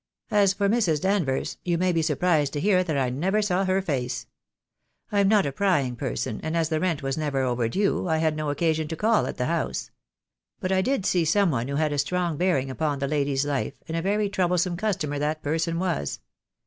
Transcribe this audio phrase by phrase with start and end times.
[0.31, 0.99] As for Mrs.
[0.99, 4.25] Danvers, you may be surprised to hear that I never saw her face.
[5.11, 8.49] I'm not a prying person, and as the rent was never overdue, I had no
[8.49, 9.91] occasion to call at the house.
[10.59, 13.75] But I did see some one who had a strong bearing upon the lady's life,
[13.87, 16.19] and a very troublesome customer that person was."